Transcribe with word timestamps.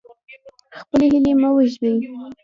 خپلې 0.79 1.05
هیلې 1.11 1.33
مه 1.41 1.49
وژنئ. 1.53 1.95